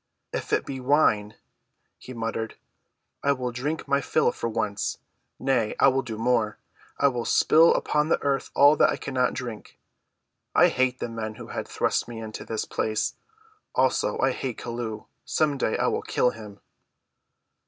"If 0.33 0.51
it 0.51 0.65
be 0.65 0.79
wine," 0.79 1.35
he 1.99 2.11
muttered, 2.11 2.55
"I 3.21 3.33
will 3.33 3.51
drink 3.51 3.87
my 3.87 4.01
fill 4.01 4.31
for 4.31 4.49
once. 4.49 4.97
Nay, 5.37 5.75
I 5.79 5.89
will 5.89 6.01
do 6.01 6.17
more. 6.17 6.57
I 6.97 7.07
will 7.07 7.23
spill 7.23 7.75
upon 7.75 8.09
the 8.09 8.19
earth 8.23 8.49
all 8.55 8.75
that 8.77 8.89
I 8.89 8.97
cannot 8.97 9.35
drink. 9.35 9.77
I 10.55 10.69
hate 10.69 10.97
the 10.97 11.07
men 11.07 11.35
who 11.35 11.49
have 11.49 11.67
thrust 11.67 12.07
me 12.07 12.19
into 12.19 12.43
this 12.43 12.65
place! 12.65 13.13
Also, 13.75 14.17
I 14.17 14.31
hate 14.31 14.57
Chelluh; 14.61 15.05
some 15.23 15.55
day 15.55 15.77
I 15.77 15.85
will 15.85 16.01
kill 16.01 16.31
him." 16.31 16.61